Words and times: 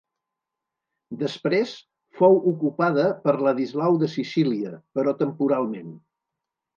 Després 1.23 1.73
fou 2.21 2.39
ocupada 2.51 3.05
per 3.27 3.33
Ladislau 3.47 3.99
de 4.05 4.09
Sicília, 4.15 4.73
però 4.99 5.15
temporalment. 5.21 5.93